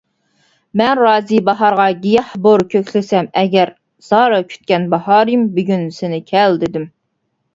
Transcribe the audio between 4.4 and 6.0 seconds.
كۈتكەن باھارىم، بۈگۈن